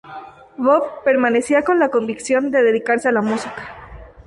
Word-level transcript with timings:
Bob 0.57 1.03
permanecía 1.05 1.61
con 1.61 1.77
la 1.77 1.89
convicción 1.89 2.49
de 2.49 2.63
dedicarse 2.63 3.07
a 3.09 3.11
la 3.11 3.21
música. 3.21 3.67